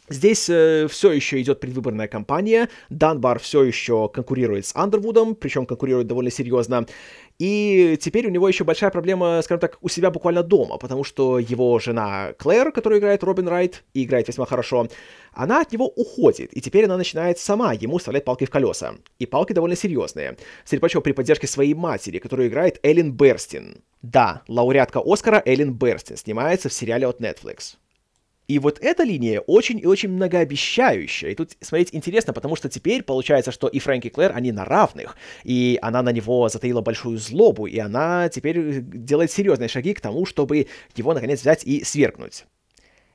Здесь 0.08 0.48
э, 0.48 0.86
все 0.88 1.12
еще 1.12 1.40
идет 1.40 1.60
предвыборная 1.60 2.06
кампания, 2.06 2.68
Данбар 2.90 3.38
все 3.40 3.64
еще 3.64 4.08
конкурирует 4.08 4.66
с 4.66 4.76
Андервудом, 4.76 5.34
причем 5.34 5.66
конкурирует 5.66 6.06
довольно 6.06 6.30
серьезно. 6.30 6.86
И 7.38 7.98
теперь 8.00 8.26
у 8.26 8.30
него 8.30 8.48
еще 8.48 8.64
большая 8.64 8.90
проблема, 8.90 9.40
скажем 9.42 9.60
так, 9.60 9.78
у 9.82 9.88
себя 9.88 10.10
буквально 10.10 10.42
дома, 10.42 10.78
потому 10.78 11.04
что 11.04 11.38
его 11.38 11.78
жена 11.78 12.32
Клэр, 12.38 12.72
которая 12.72 12.98
играет 12.98 13.24
Робин 13.24 13.48
Райт 13.48 13.84
и 13.94 14.04
играет 14.04 14.28
весьма 14.28 14.46
хорошо, 14.46 14.88
она 15.32 15.60
от 15.60 15.72
него 15.72 15.86
уходит, 15.86 16.56
и 16.56 16.60
теперь 16.60 16.86
она 16.86 16.96
начинает 16.96 17.38
сама 17.38 17.74
ему 17.74 17.98
вставлять 17.98 18.24
палки 18.24 18.46
в 18.46 18.50
колеса. 18.50 18.94
И 19.18 19.26
палки 19.26 19.52
довольно 19.52 19.76
серьезные. 19.76 20.38
Среди 20.64 20.80
прочего, 20.80 21.02
при 21.02 21.12
поддержке 21.12 21.46
своей 21.46 21.74
матери, 21.74 22.18
которую 22.18 22.48
играет 22.48 22.78
Эллен 22.82 23.12
Берстин. 23.12 23.82
Да, 24.02 24.42
лауреатка 24.48 25.02
Оскара 25.04 25.42
Эллен 25.44 25.74
Берстин 25.74 26.16
снимается 26.16 26.68
в 26.68 26.72
сериале 26.72 27.06
от 27.06 27.20
Netflix. 27.20 27.76
И 28.48 28.58
вот 28.60 28.78
эта 28.80 29.02
линия 29.02 29.40
очень 29.40 29.78
и 29.78 29.86
очень 29.86 30.10
многообещающая. 30.10 31.30
И 31.30 31.34
тут 31.34 31.56
смотреть 31.60 31.88
интересно, 31.92 32.32
потому 32.32 32.54
что 32.54 32.68
теперь 32.68 33.02
получается, 33.02 33.50
что 33.50 33.66
и 33.66 33.78
Фрэнк 33.78 34.04
и 34.04 34.10
Клэр, 34.10 34.32
они 34.34 34.52
на 34.52 34.64
равных. 34.64 35.16
И 35.42 35.78
она 35.82 36.02
на 36.02 36.10
него 36.10 36.48
затаила 36.48 36.80
большую 36.80 37.18
злобу, 37.18 37.66
и 37.66 37.78
она 37.78 38.28
теперь 38.28 38.80
делает 38.80 39.32
серьезные 39.32 39.68
шаги 39.68 39.94
к 39.94 40.00
тому, 40.00 40.26
чтобы 40.26 40.68
его 40.94 41.14
наконец 41.14 41.40
взять 41.40 41.64
и 41.64 41.82
свергнуть. 41.82 42.44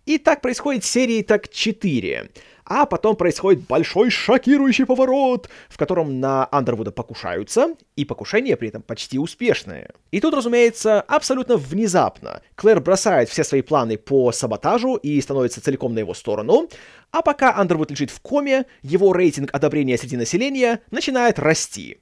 И 0.05 0.17
так 0.17 0.41
происходит 0.41 0.83
серии 0.83 1.21
так 1.21 1.49
4. 1.49 2.29
А 2.73 2.85
потом 2.85 3.17
происходит 3.17 3.67
большой 3.67 4.09
шокирующий 4.09 4.85
поворот, 4.85 5.49
в 5.67 5.77
котором 5.77 6.21
на 6.21 6.47
Андервуда 6.53 6.93
покушаются, 6.93 7.75
и 7.97 8.05
покушение 8.05 8.55
при 8.55 8.69
этом 8.69 8.81
почти 8.81 9.19
успешное. 9.19 9.91
И 10.11 10.21
тут, 10.21 10.33
разумеется, 10.33 11.01
абсолютно 11.01 11.57
внезапно 11.57 12.41
Клэр 12.55 12.79
бросает 12.79 13.27
все 13.27 13.43
свои 13.43 13.61
планы 13.61 13.97
по 13.97 14.31
саботажу 14.31 14.95
и 14.95 15.19
становится 15.19 15.59
целиком 15.59 15.93
на 15.93 15.99
его 15.99 16.13
сторону, 16.13 16.69
а 17.11 17.21
пока 17.21 17.53
Андервуд 17.57 17.91
лежит 17.91 18.09
в 18.09 18.21
коме, 18.21 18.63
его 18.83 19.11
рейтинг 19.11 19.49
одобрения 19.51 19.97
среди 19.97 20.15
населения 20.15 20.79
начинает 20.91 21.39
расти. 21.39 21.97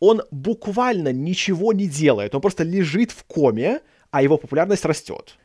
Он 0.00 0.20
буквально 0.30 1.14
ничего 1.14 1.72
не 1.72 1.86
делает, 1.86 2.34
он 2.34 2.42
просто 2.42 2.62
лежит 2.62 3.10
в 3.10 3.24
коме, 3.24 3.80
а 4.10 4.20
его 4.20 4.36
популярность 4.36 4.84
растет. 4.84 5.38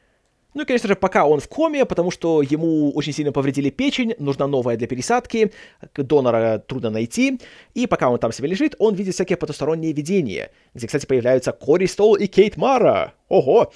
Ну 0.56 0.63
и, 0.63 0.65
конечно 0.65 0.88
же, 0.88 0.96
пока 0.96 1.25
он 1.25 1.39
в 1.39 1.48
коме, 1.48 1.86
потому 1.86 2.10
что 2.10 2.41
ему 2.41 2.91
очень 2.91 3.13
сильно 3.13 3.32
повредили 3.32 3.70
печень, 3.70 4.15
нужна 4.18 4.48
новая 4.48 4.77
для 4.77 4.88
пересадки, 4.88 5.51
донора 5.96 6.63
трудно 6.68 6.89
найти, 6.89 7.39
и 7.75 7.86
пока 7.86 8.10
он 8.10 8.18
там 8.18 8.32
себе 8.32 8.50
лежит, 8.50 8.75
он 8.79 8.96
видит 8.96 9.13
всякие 9.13 9.38
потусторонние 9.38 9.94
видения, 9.94 10.51
где, 10.74 10.88
кстати, 10.88 11.06
появляются 11.06 11.51
Кори 11.51 11.86
Стол 11.86 12.15
и 12.15 12.25
Кейт 12.25 12.58
Мара. 12.58 13.13
Ого! 13.27 13.72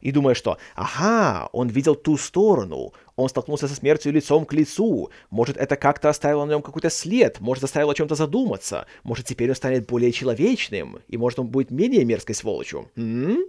И 0.00 0.12
думая, 0.12 0.34
что 0.34 0.58
«Ага, 0.74 1.48
он 1.52 1.68
видел 1.68 1.94
ту 1.94 2.18
сторону, 2.18 2.92
он 3.16 3.28
столкнулся 3.30 3.68
со 3.68 3.74
смертью 3.74 4.12
лицом 4.12 4.44
к 4.44 4.52
лицу, 4.52 5.10
может, 5.30 5.56
это 5.56 5.76
как-то 5.76 6.10
оставило 6.10 6.44
на 6.44 6.50
нем 6.52 6.62
какой-то 6.62 6.90
след, 6.90 7.40
может, 7.40 7.62
заставило 7.62 7.92
о 7.92 7.94
чем-то 7.94 8.14
задуматься, 8.14 8.86
может, 9.02 9.24
теперь 9.24 9.48
он 9.48 9.56
станет 9.56 9.86
более 9.86 10.12
человечным, 10.12 10.98
и 11.08 11.16
может, 11.16 11.38
он 11.38 11.46
будет 11.46 11.70
менее 11.70 12.04
мерзкой 12.04 12.34
сволочью». 12.34 12.90
М? 12.96 13.44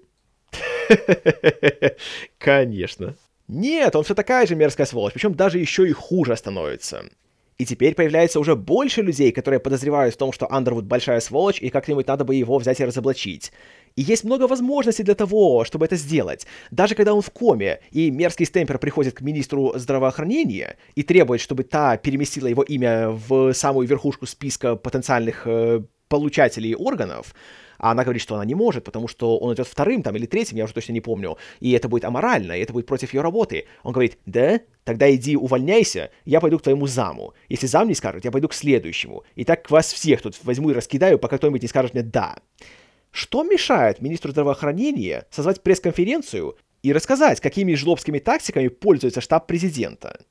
Конечно. 2.37 3.15
Нет, 3.47 3.95
он 3.95 4.03
все 4.03 4.15
такая 4.15 4.47
же 4.47 4.55
мерзкая 4.55 4.87
сволочь, 4.87 5.13
причем 5.13 5.35
даже 5.35 5.59
еще 5.59 5.87
и 5.87 5.91
хуже 5.91 6.35
становится. 6.35 7.05
И 7.57 7.65
теперь 7.65 7.95
появляется 7.95 8.39
уже 8.39 8.55
больше 8.55 9.01
людей, 9.01 9.31
которые 9.31 9.61
подозревают 9.61 10.13
в 10.13 10.17
том, 10.17 10.33
что 10.33 10.51
Андервуд 10.51 10.85
большая 10.85 11.21
сволочь, 11.21 11.61
и 11.61 11.69
как-нибудь 11.69 12.07
надо 12.07 12.25
бы 12.25 12.35
его 12.35 12.57
взять 12.57 12.81
и 12.81 12.85
разоблачить. 12.85 13.53
И 13.95 14.01
есть 14.01 14.25
много 14.25 14.45
возможностей 14.45 15.03
для 15.03 15.15
того, 15.15 15.63
чтобы 15.63 15.85
это 15.85 15.95
сделать. 15.95 16.45
Даже 16.69 16.95
когда 16.95 17.13
он 17.13 17.21
в 17.21 17.29
коме, 17.29 17.79
и 17.91 18.11
мерзкий 18.11 18.45
стемпер 18.45 18.77
приходит 18.77 19.13
к 19.13 19.21
министру 19.21 19.71
здравоохранения 19.75 20.75
и 20.95 21.03
требует, 21.03 21.39
чтобы 21.39 21.63
та 21.63 21.95
переместила 21.95 22.47
его 22.47 22.63
имя 22.63 23.09
в 23.09 23.53
самую 23.53 23.87
верхушку 23.87 24.25
списка 24.25 24.75
потенциальных 24.75 25.43
э, 25.47 25.81
получателей 26.09 26.75
органов, 26.75 27.33
а 27.85 27.91
она 27.91 28.03
говорит, 28.03 28.23
что 28.23 28.33
она 28.33 28.45
не 28.45 28.55
может, 28.55 28.83
потому 28.83 29.07
что 29.07 29.37
он 29.37 29.53
идет 29.53 29.67
вторым 29.67 30.01
там 30.01 30.15
или 30.15 30.25
третьим, 30.25 30.57
я 30.57 30.63
уже 30.63 30.73
точно 30.73 30.93
не 30.93 31.01
помню, 31.01 31.37
и 31.59 31.71
это 31.71 31.87
будет 31.87 32.03
аморально, 32.03 32.53
и 32.53 32.61
это 32.61 32.73
будет 32.73 32.87
против 32.87 33.13
ее 33.13 33.21
работы. 33.21 33.65
Он 33.83 33.93
говорит, 33.93 34.17
да, 34.25 34.59
тогда 34.83 35.13
иди 35.13 35.37
увольняйся, 35.37 36.09
я 36.25 36.39
пойду 36.39 36.57
к 36.57 36.63
твоему 36.63 36.87
заму. 36.87 37.35
Если 37.47 37.67
зам 37.67 37.87
не 37.87 37.93
скажет, 37.93 38.25
я 38.25 38.31
пойду 38.31 38.47
к 38.47 38.55
следующему. 38.55 39.23
И 39.35 39.43
так 39.43 39.69
вас 39.69 39.93
всех 39.93 40.23
тут 40.23 40.35
возьму 40.41 40.71
и 40.71 40.73
раскидаю, 40.73 41.19
пока 41.19 41.37
кто-нибудь 41.37 41.61
не 41.61 41.67
скажет 41.67 41.93
мне 41.93 42.01
«да». 42.01 42.37
Что 43.11 43.43
мешает 43.43 44.01
министру 44.01 44.31
здравоохранения 44.31 45.27
созвать 45.29 45.61
пресс-конференцию 45.61 46.57
и 46.81 46.91
рассказать, 46.91 47.39
какими 47.39 47.75
жлобскими 47.75 48.17
тактиками 48.17 48.67
пользуется 48.67 49.21
штаб 49.21 49.45
президента? 49.45 50.25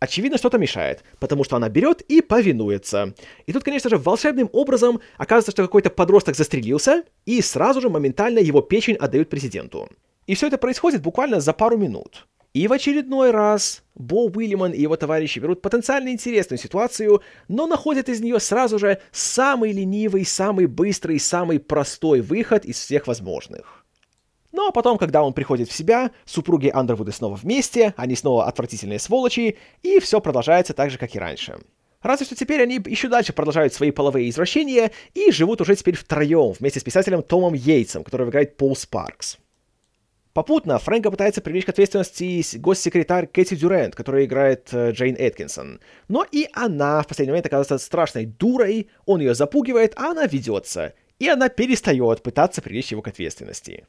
Очевидно, 0.00 0.38
что-то 0.38 0.56
мешает, 0.56 1.04
потому 1.18 1.44
что 1.44 1.56
она 1.56 1.68
берет 1.68 2.00
и 2.00 2.22
повинуется. 2.22 3.14
И 3.44 3.52
тут, 3.52 3.64
конечно 3.64 3.90
же, 3.90 3.98
волшебным 3.98 4.48
образом 4.54 5.00
оказывается, 5.18 5.50
что 5.52 5.62
какой-то 5.62 5.90
подросток 5.90 6.36
застрелился, 6.36 7.04
и 7.26 7.42
сразу 7.42 7.82
же 7.82 7.90
моментально 7.90 8.38
его 8.38 8.62
печень 8.62 8.96
отдают 8.96 9.28
президенту. 9.28 9.90
И 10.26 10.34
все 10.34 10.46
это 10.46 10.56
происходит 10.56 11.02
буквально 11.02 11.40
за 11.40 11.52
пару 11.52 11.76
минут. 11.76 12.26
И 12.54 12.66
в 12.66 12.72
очередной 12.72 13.30
раз 13.30 13.82
Бо 13.94 14.24
Уильяман 14.24 14.72
и 14.72 14.80
его 14.80 14.96
товарищи 14.96 15.38
берут 15.38 15.60
потенциально 15.60 16.08
интересную 16.08 16.58
ситуацию, 16.58 17.20
но 17.48 17.66
находят 17.66 18.08
из 18.08 18.20
нее 18.20 18.40
сразу 18.40 18.78
же 18.78 19.00
самый 19.12 19.72
ленивый, 19.72 20.24
самый 20.24 20.66
быстрый, 20.66 21.20
самый 21.20 21.60
простой 21.60 22.22
выход 22.22 22.64
из 22.64 22.76
всех 22.76 23.06
возможных. 23.06 23.84
А 24.70 24.72
потом, 24.72 24.98
когда 24.98 25.24
он 25.24 25.32
приходит 25.32 25.68
в 25.68 25.72
себя, 25.72 26.12
супруги 26.24 26.70
Андервуды 26.72 27.10
снова 27.10 27.34
вместе, 27.34 27.92
они 27.96 28.14
снова 28.14 28.46
отвратительные 28.46 29.00
сволочи, 29.00 29.58
и 29.82 29.98
все 29.98 30.20
продолжается 30.20 30.74
так 30.74 30.92
же, 30.92 30.96
как 30.96 31.12
и 31.16 31.18
раньше. 31.18 31.58
Разве 32.02 32.24
что 32.24 32.36
теперь 32.36 32.62
они 32.62 32.80
еще 32.86 33.08
дальше 33.08 33.32
продолжают 33.32 33.74
свои 33.74 33.90
половые 33.90 34.30
извращения 34.30 34.92
и 35.12 35.32
живут 35.32 35.60
уже 35.60 35.74
теперь 35.74 35.96
втроем 35.96 36.52
вместе 36.52 36.78
с 36.78 36.84
писателем 36.84 37.24
Томом 37.24 37.54
Йейтсом, 37.54 38.04
который 38.04 38.28
играет 38.28 38.56
Пол 38.56 38.76
Спаркс. 38.76 39.38
Попутно 40.34 40.78
Фрэнка 40.78 41.10
пытается 41.10 41.40
привлечь 41.40 41.64
к 41.64 41.70
ответственности 41.70 42.56
госсекретарь 42.56 43.26
Кэти 43.26 43.56
Дюрент, 43.56 43.96
которая 43.96 44.24
играет 44.24 44.68
э, 44.70 44.92
Джейн 44.92 45.16
Эткинсон. 45.18 45.80
Но 46.06 46.24
и 46.30 46.48
она 46.52 47.02
в 47.02 47.08
последний 47.08 47.32
момент 47.32 47.46
оказывается 47.46 47.84
страшной 47.84 48.26
дурой, 48.26 48.88
он 49.04 49.18
ее 49.18 49.34
запугивает, 49.34 49.94
а 49.96 50.12
она 50.12 50.26
ведется. 50.26 50.94
И 51.18 51.28
она 51.28 51.48
перестает 51.48 52.22
пытаться 52.22 52.62
привлечь 52.62 52.92
его 52.92 53.02
к 53.02 53.08
ответственности. 53.08 53.84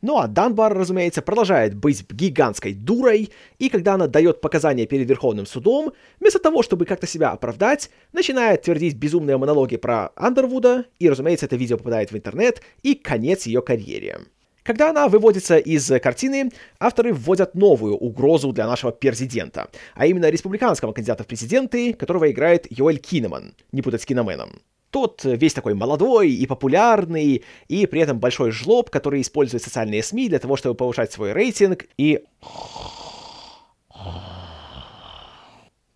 Ну 0.00 0.18
а 0.18 0.28
Данбар, 0.28 0.76
разумеется, 0.76 1.22
продолжает 1.22 1.74
быть 1.74 2.08
гигантской 2.10 2.72
дурой, 2.72 3.30
и 3.58 3.68
когда 3.68 3.94
она 3.94 4.06
дает 4.06 4.40
показания 4.40 4.86
перед 4.86 5.08
Верховным 5.08 5.44
судом, 5.44 5.92
вместо 6.20 6.38
того, 6.38 6.62
чтобы 6.62 6.84
как-то 6.84 7.06
себя 7.06 7.30
оправдать, 7.30 7.90
начинает 8.12 8.62
твердить 8.62 8.96
безумные 8.96 9.36
монологи 9.38 9.76
про 9.76 10.10
Андервуда, 10.14 10.84
и, 11.00 11.10
разумеется, 11.10 11.46
это 11.46 11.56
видео 11.56 11.78
попадает 11.78 12.12
в 12.12 12.16
интернет, 12.16 12.62
и 12.82 12.94
конец 12.94 13.46
ее 13.46 13.60
карьере. 13.60 14.20
Когда 14.62 14.90
она 14.90 15.08
выводится 15.08 15.56
из 15.56 15.90
картины, 16.00 16.50
авторы 16.78 17.12
вводят 17.12 17.54
новую 17.54 17.96
угрозу 17.96 18.52
для 18.52 18.66
нашего 18.66 18.90
президента, 18.92 19.68
а 19.94 20.06
именно 20.06 20.28
республиканского 20.28 20.92
кандидата 20.92 21.24
в 21.24 21.26
президенты, 21.26 21.94
которого 21.94 22.30
играет 22.30 22.66
Йоэль 22.70 22.98
Кинеман, 22.98 23.54
не 23.72 23.82
путать 23.82 24.02
с 24.02 24.06
Киноменом. 24.06 24.60
Тот 24.90 25.22
весь 25.24 25.52
такой 25.52 25.74
молодой 25.74 26.30
и 26.30 26.46
популярный, 26.46 27.44
и 27.68 27.86
при 27.86 28.00
этом 28.00 28.18
большой 28.18 28.50
жлоб, 28.50 28.90
который 28.90 29.20
использует 29.20 29.62
социальные 29.62 30.02
СМИ 30.02 30.28
для 30.28 30.38
того, 30.38 30.56
чтобы 30.56 30.74
повышать 30.74 31.12
свой 31.12 31.32
рейтинг, 31.32 31.86
и... 31.98 32.24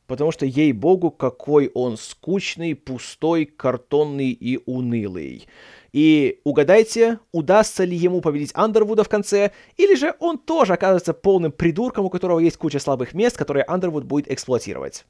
Потому 0.06 0.30
что, 0.30 0.44
ей-богу, 0.44 1.11
какой 1.11 1.70
он 1.72 1.96
скучный, 1.96 2.75
пустой, 2.75 3.46
картонный 3.46 4.32
и 4.32 4.61
унылый. 4.66 5.46
И 5.92 6.40
угадайте, 6.44 7.18
удастся 7.32 7.84
ли 7.84 7.96
ему 7.96 8.20
победить 8.20 8.50
Андервуда 8.54 9.04
в 9.04 9.08
конце, 9.08 9.52
или 9.78 9.94
же 9.94 10.14
он 10.18 10.37
тоже 10.38 10.75
окажется 10.75 11.14
полным 11.14 11.50
придурком, 11.50 12.04
у 12.04 12.11
которого 12.11 12.40
есть 12.40 12.58
куча 12.58 12.78
слабых 12.78 13.14
мест, 13.14 13.38
которые 13.38 13.64
Андервуд 13.64 14.04
будет 14.04 14.30
эксплуатировать. 14.30 15.06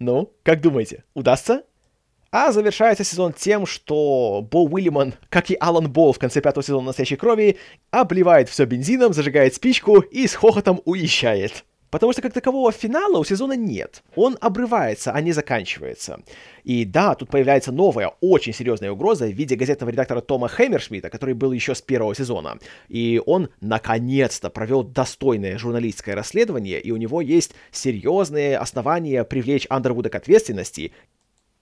Ну, 0.00 0.32
как 0.42 0.60
думаете, 0.60 1.04
удастся? 1.14 1.62
А 2.36 2.50
завершается 2.50 3.04
сезон 3.04 3.32
тем, 3.32 3.64
что 3.64 4.44
Бо 4.50 4.64
Уильяман, 4.64 5.14
как 5.28 5.52
и 5.52 5.56
Алан 5.60 5.88
Бол 5.88 6.12
в 6.12 6.18
конце 6.18 6.40
пятого 6.40 6.64
сезона 6.64 6.86
«Настоящей 6.86 7.14
крови», 7.14 7.58
обливает 7.92 8.48
все 8.48 8.64
бензином, 8.64 9.12
зажигает 9.12 9.54
спичку 9.54 10.00
и 10.00 10.26
с 10.26 10.34
хохотом 10.34 10.80
уезжает. 10.84 11.64
Потому 11.90 12.12
что 12.12 12.22
как 12.22 12.32
такового 12.32 12.72
финала 12.72 13.18
у 13.18 13.24
сезона 13.24 13.52
нет. 13.52 14.02
Он 14.16 14.36
обрывается, 14.40 15.12
а 15.12 15.20
не 15.20 15.30
заканчивается. 15.30 16.24
И 16.64 16.84
да, 16.84 17.14
тут 17.14 17.28
появляется 17.28 17.70
новая, 17.70 18.10
очень 18.20 18.52
серьезная 18.52 18.90
угроза 18.90 19.26
в 19.26 19.32
виде 19.32 19.54
газетного 19.54 19.90
редактора 19.90 20.20
Тома 20.20 20.48
Хэмершмита, 20.48 21.10
который 21.10 21.36
был 21.36 21.52
еще 21.52 21.76
с 21.76 21.82
первого 21.82 22.16
сезона. 22.16 22.58
И 22.88 23.22
он 23.24 23.48
наконец-то 23.60 24.50
провел 24.50 24.82
достойное 24.82 25.56
журналистское 25.56 26.16
расследование, 26.16 26.80
и 26.80 26.90
у 26.90 26.96
него 26.96 27.20
есть 27.20 27.52
серьезные 27.70 28.58
основания 28.58 29.22
привлечь 29.22 29.68
Андервуда 29.70 30.10
к 30.10 30.16
ответственности 30.16 30.90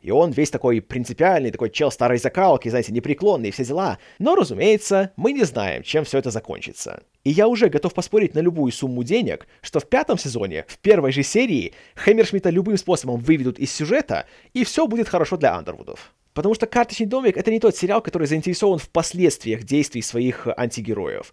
и 0.03 0.11
он 0.11 0.33
весь 0.33 0.51
такой 0.51 0.81
принципиальный, 0.81 1.53
такой 1.53 1.71
чел 1.71 1.91
старой 1.91 2.19
закалки, 2.19 2.69
знаете, 2.69 2.93
непреклонный 2.93 3.53
все 3.53 3.65
дела. 3.65 3.99
Но, 4.19 4.35
разумеется, 4.35 5.13
мы 5.17 5.33
не 5.33 5.45
знаем, 5.45 5.83
чем 5.83 6.05
все 6.05 6.19
это 6.19 6.31
закончится. 6.31 7.05
И 7.25 7.31
я 7.31 7.47
уже 7.47 7.69
готов 7.69 7.95
поспорить 7.95 8.35
на 8.35 8.41
любую 8.41 8.73
сумму 8.73 9.05
денег, 9.05 9.47
что 9.63 9.79
в 9.79 9.89
пятом 9.89 10.19
сезоне, 10.19 10.65
в 10.67 10.79
первой 10.79 11.13
же 11.13 11.23
серии, 11.23 11.73
Хэмершмита 11.95 12.51
любым 12.51 12.77
способом 12.77 13.21
выведут 13.21 13.61
из 13.61 13.73
сюжета, 13.73 14.27
и 14.53 14.65
все 14.65 14.89
будет 14.89 15.09
хорошо 15.09 15.37
для 15.37 15.55
Андервудов. 15.55 16.13
Потому 16.35 16.55
что 16.55 16.67
«Карточный 16.67 17.07
домик»— 17.07 17.37
это 17.39 17.51
не 17.51 17.61
тот 17.61 17.77
сериал, 17.77 18.01
который 18.01 18.27
заинтересован 18.27 18.79
в 18.79 18.89
последствиях 18.89 19.65
действий 19.65 20.01
своих 20.01 20.49
антигероев. 20.57 21.33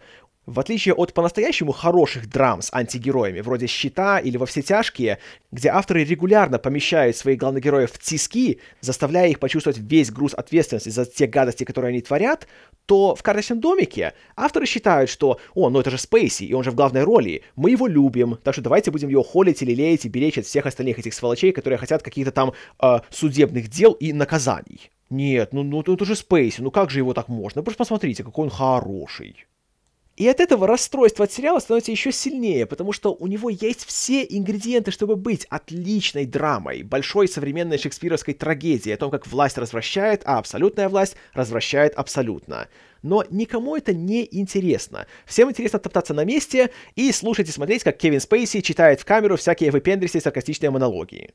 В 0.50 0.60
отличие 0.60 0.96
от 0.96 1.14
по-настоящему 1.14 1.72
хороших 1.72 2.28
драм 2.28 2.64
с 2.64 2.74
антигероями, 2.74 3.42
вроде 3.42 3.68
«Щита» 3.68 4.18
или 4.18 4.36
«Во 4.36 4.48
все 4.48 4.64
тяжкие», 4.64 5.20
где 5.52 5.70
авторы 5.70 6.04
регулярно 6.04 6.58
помещают 6.58 7.16
своих 7.16 7.38
главных 7.38 7.64
героев 7.64 7.92
в 7.92 8.00
тиски, 8.00 8.60
заставляя 8.82 9.30
их 9.30 9.38
почувствовать 9.38 9.78
весь 9.78 10.10
груз 10.10 10.34
ответственности 10.34 10.90
за 10.90 11.06
те 11.06 11.28
гадости, 11.28 11.66
которые 11.66 11.90
они 11.90 12.02
творят, 12.02 12.48
то 12.88 13.14
в 13.14 13.22
«Карточном 13.22 13.60
домике» 13.60 14.14
авторы 14.36 14.66
считают, 14.66 15.12
что 15.12 15.40
«О, 15.54 15.70
ну 15.70 15.82
это 15.82 15.92
же 15.92 16.00
Спейси, 16.00 16.46
и 16.46 16.54
он 16.56 16.64
же 16.64 16.72
в 16.72 16.76
главной 16.76 17.04
роли, 17.04 17.44
мы 17.56 17.70
его 17.70 17.86
любим, 17.86 18.40
так 18.44 18.56
что 18.56 18.64
давайте 18.64 18.90
будем 18.90 19.10
его 19.10 19.22
холить 19.22 19.62
или 19.62 19.76
леять 19.76 20.06
и 20.06 20.10
беречь 20.10 20.40
от 20.40 20.48
всех 20.48 20.66
остальных 20.66 20.98
этих 20.98 21.14
сволочей, 21.14 21.52
которые 21.52 21.78
хотят 21.78 22.02
каких-то 22.02 22.32
там 22.32 22.54
э, 22.82 23.02
судебных 23.12 23.68
дел 23.68 23.92
и 23.92 24.14
наказаний». 24.14 24.90
Нет, 25.12 25.54
ну, 25.54 25.62
ну 25.62 25.82
это 25.82 26.06
же 26.06 26.16
Спейси, 26.16 26.62
ну 26.62 26.72
как 26.72 26.90
же 26.90 26.98
его 27.00 27.14
так 27.14 27.30
можно? 27.30 27.62
Просто 27.62 27.78
посмотрите, 27.78 28.24
какой 28.24 28.46
он 28.46 28.50
хороший. 28.50 29.46
И 30.20 30.28
от 30.28 30.42
этого 30.42 30.68
расстройство 30.68 31.24
от 31.24 31.32
сериала 31.32 31.60
становится 31.60 31.92
еще 31.92 32.12
сильнее, 32.12 32.66
потому 32.66 32.92
что 32.92 33.14
у 33.14 33.26
него 33.26 33.50
есть 33.50 33.86
все 33.86 34.22
ингредиенты, 34.22 34.92
чтобы 34.92 35.16
быть 35.16 35.46
отличной 35.50 36.26
драмой, 36.26 36.84
большой 36.84 37.30
современной 37.30 37.78
шекспировской 37.78 38.34
трагедией 38.34 38.96
о 38.96 38.98
том, 38.98 39.12
как 39.12 39.26
власть 39.28 39.58
развращает, 39.58 40.24
а 40.26 40.38
абсолютная 40.38 40.90
власть 40.90 41.16
развращает 41.34 41.94
абсолютно. 41.96 42.68
Но 43.02 43.24
никому 43.30 43.78
это 43.78 43.94
не 43.94 44.28
интересно. 44.30 45.08
Всем 45.26 45.50
интересно 45.52 45.80
топтаться 45.80 46.14
на 46.14 46.26
месте 46.26 46.70
и 46.96 47.14
слушать 47.14 47.48
и 47.48 47.54
смотреть, 47.54 47.86
как 47.86 47.96
Кевин 47.96 48.20
Спейси 48.20 48.60
читает 48.60 49.00
в 49.00 49.06
камеру 49.06 49.38
всякие 49.38 49.72
выпендрисы 49.72 50.18
и 50.18 50.22
саркастичные 50.22 50.70
монологи. 50.70 51.30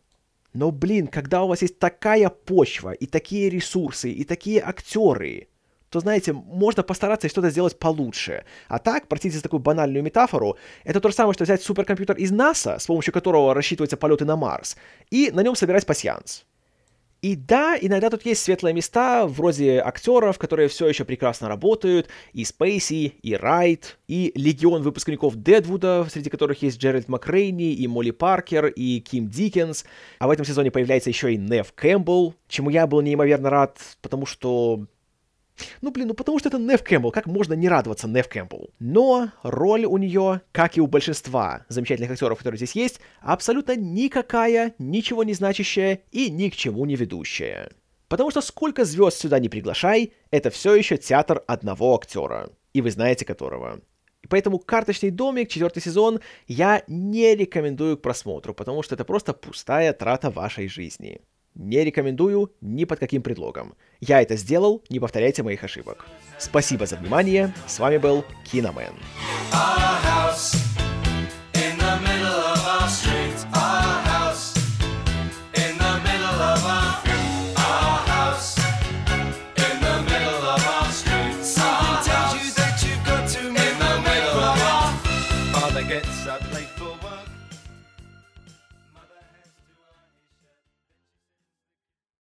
Но, 0.52 0.70
блин, 0.70 1.06
когда 1.06 1.42
у 1.42 1.48
вас 1.48 1.62
есть 1.62 1.78
такая 1.78 2.28
почва, 2.28 2.92
и 2.92 3.06
такие 3.06 3.48
ресурсы, 3.48 4.10
и 4.10 4.24
такие 4.24 4.60
актеры, 4.62 5.48
то, 5.94 6.00
знаете, 6.00 6.32
можно 6.32 6.82
постараться 6.82 7.28
что-то 7.28 7.50
сделать 7.50 7.78
получше. 7.78 8.44
А 8.66 8.80
так, 8.80 9.06
простите 9.06 9.36
за 9.36 9.42
такую 9.44 9.60
банальную 9.60 10.02
метафору, 10.02 10.56
это 10.82 11.00
то 11.00 11.08
же 11.08 11.14
самое, 11.14 11.34
что 11.34 11.44
взять 11.44 11.62
суперкомпьютер 11.62 12.16
из 12.16 12.32
НАСА, 12.32 12.80
с 12.80 12.86
помощью 12.86 13.14
которого 13.14 13.54
рассчитываются 13.54 13.96
полеты 13.96 14.24
на 14.24 14.34
Марс, 14.34 14.76
и 15.10 15.30
на 15.30 15.40
нем 15.44 15.54
собирать 15.54 15.86
пасьянс. 15.86 16.46
И 17.22 17.36
да, 17.36 17.78
иногда 17.80 18.10
тут 18.10 18.26
есть 18.26 18.42
светлые 18.42 18.74
места, 18.74 19.26
вроде 19.26 19.78
актеров, 19.78 20.36
которые 20.36 20.68
все 20.68 20.88
еще 20.88 21.04
прекрасно 21.04 21.48
работают, 21.48 22.08
и 22.32 22.44
Спейси, 22.44 23.14
и 23.22 23.34
Райт, 23.36 23.98
и 24.08 24.32
легион 24.34 24.82
выпускников 24.82 25.36
Дедвуда, 25.36 26.08
среди 26.10 26.28
которых 26.28 26.60
есть 26.62 26.78
Джеральд 26.78 27.08
Макрейни, 27.08 27.72
и 27.72 27.86
Молли 27.86 28.10
Паркер, 28.10 28.66
и 28.66 28.98
Ким 28.98 29.28
Диккенс. 29.28 29.84
А 30.18 30.26
в 30.26 30.30
этом 30.30 30.44
сезоне 30.44 30.72
появляется 30.72 31.08
еще 31.08 31.32
и 31.32 31.36
Нев 31.36 31.72
Кэмпбелл, 31.72 32.34
чему 32.48 32.68
я 32.68 32.86
был 32.88 33.00
неимоверно 33.00 33.48
рад, 33.48 33.78
потому 34.02 34.26
что 34.26 34.86
ну, 35.80 35.90
блин, 35.90 36.08
ну 36.08 36.14
потому 36.14 36.38
что 36.38 36.48
это 36.48 36.58
Нев 36.58 36.82
Кэмпбелл, 36.82 37.10
как 37.10 37.26
можно 37.26 37.54
не 37.54 37.68
радоваться 37.68 38.08
Нев 38.08 38.28
Кэмпбелл? 38.28 38.70
Но 38.78 39.30
роль 39.42 39.84
у 39.84 39.96
нее, 39.98 40.40
как 40.52 40.76
и 40.76 40.80
у 40.80 40.86
большинства 40.86 41.64
замечательных 41.68 42.10
актеров, 42.10 42.38
которые 42.38 42.58
здесь 42.58 42.74
есть, 42.74 43.00
абсолютно 43.20 43.76
никакая, 43.76 44.74
ничего 44.78 45.24
не 45.24 45.34
значащая 45.34 46.00
и 46.10 46.30
ни 46.30 46.48
к 46.48 46.56
чему 46.56 46.84
не 46.86 46.96
ведущая. 46.96 47.70
Потому 48.08 48.30
что 48.30 48.40
сколько 48.40 48.84
звезд 48.84 49.18
сюда 49.18 49.38
не 49.38 49.48
приглашай, 49.48 50.12
это 50.30 50.50
все 50.50 50.74
еще 50.74 50.96
театр 50.96 51.42
одного 51.46 51.94
актера. 51.94 52.50
И 52.72 52.80
вы 52.80 52.90
знаете 52.90 53.24
которого. 53.24 53.80
И 54.22 54.26
поэтому 54.26 54.58
«Карточный 54.58 55.10
домик», 55.10 55.48
четвертый 55.48 55.82
сезон, 55.82 56.20
я 56.46 56.82
не 56.86 57.34
рекомендую 57.34 57.98
к 57.98 58.02
просмотру, 58.02 58.54
потому 58.54 58.82
что 58.82 58.94
это 58.94 59.04
просто 59.04 59.34
пустая 59.34 59.92
трата 59.92 60.30
вашей 60.30 60.68
жизни. 60.68 61.20
Не 61.54 61.84
рекомендую 61.84 62.52
ни 62.60 62.84
под 62.84 62.98
каким 62.98 63.22
предлогом. 63.22 63.74
Я 64.00 64.20
это 64.20 64.36
сделал, 64.36 64.82
не 64.88 65.00
повторяйте 65.00 65.42
моих 65.42 65.62
ошибок. 65.62 66.06
Спасибо 66.38 66.86
за 66.86 66.96
внимание, 66.96 67.54
с 67.66 67.78
вами 67.78 67.98
был 67.98 68.24
Киномен. 68.44 68.94